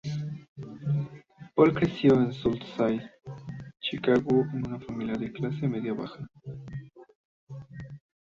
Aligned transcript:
Pool 1.53 1.73
creció 1.75 2.15
en 2.15 2.33
South 2.33 2.63
Side, 2.75 3.07
Chicago 3.81 4.47
en 4.51 4.65
una 4.65 4.79
familia 4.79 5.13
de 5.15 5.31
clase 5.31 5.67
media-baja. 5.67 6.27